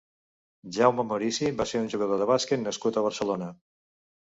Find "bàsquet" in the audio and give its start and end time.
2.33-2.65